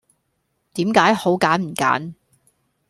[0.73, 2.15] 點解好揀唔揀